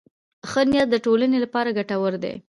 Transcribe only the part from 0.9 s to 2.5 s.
د ټولنې لپاره ګټور دی.